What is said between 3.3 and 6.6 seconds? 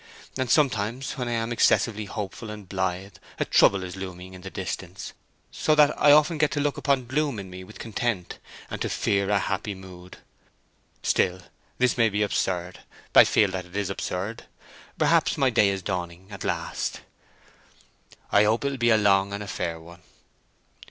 a trouble is looming in the distance: so that I often get to